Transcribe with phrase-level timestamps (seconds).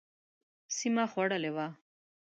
[0.77, 1.67] سیمه خوړلې وه.